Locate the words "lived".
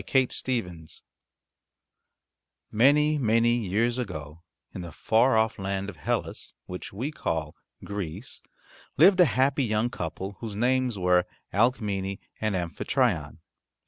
8.97-9.19